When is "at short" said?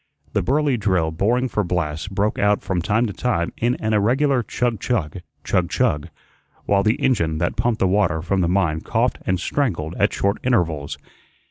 9.99-10.37